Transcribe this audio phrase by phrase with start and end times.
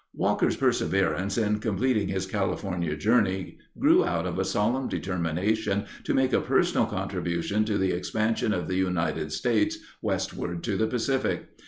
[0.15, 6.33] Walker's perseverance in completing his California journey grew out of a solemn determination to make
[6.33, 11.49] a personal contribution to the expansion of the United States westward to the Pacific.